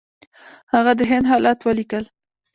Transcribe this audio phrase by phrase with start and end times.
[0.73, 2.05] هغه د هند حالات ولیکل.